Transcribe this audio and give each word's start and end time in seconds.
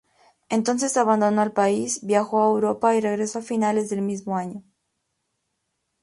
Entonces 0.49 0.97
abandonó 0.97 1.43
el 1.43 1.51
país, 1.51 2.03
viajó 2.03 2.41
a 2.41 2.47
Europa 2.47 2.95
y 2.95 3.01
regresó 3.01 3.37
a 3.37 3.41
fines 3.43 3.87
del 3.91 4.01
mismo 4.01 4.35
año. 4.35 4.63